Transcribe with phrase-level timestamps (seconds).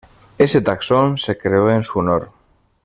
[0.39, 2.31] Ese taxón se creó en su honor.